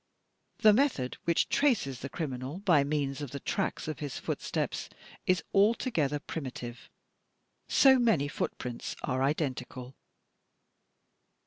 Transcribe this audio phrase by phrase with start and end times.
[0.57, 4.89] "The method which traces the criminal by means of the tracks of his footsteps
[5.27, 6.89] is altogether primitive.
[7.67, 9.95] So many footprints are identi cal.